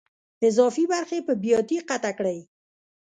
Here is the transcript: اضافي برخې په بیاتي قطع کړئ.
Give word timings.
اضافي 0.47 0.83
برخې 0.93 1.17
په 1.27 1.33
بیاتي 1.43 1.77
قطع 1.89 2.11
کړئ. 2.19 2.39